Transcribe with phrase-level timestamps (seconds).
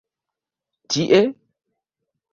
[0.89, 1.21] Tie?